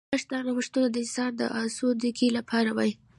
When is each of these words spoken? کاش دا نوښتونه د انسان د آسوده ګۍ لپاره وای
کاش 0.09 0.23
دا 0.31 0.37
نوښتونه 0.47 0.87
د 0.91 0.95
انسان 1.03 1.31
د 1.37 1.41
آسوده 1.63 2.09
ګۍ 2.17 2.29
لپاره 2.37 2.69
وای 2.77 2.91